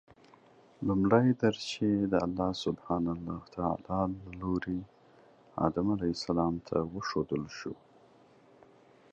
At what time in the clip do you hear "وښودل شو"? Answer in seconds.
6.93-7.73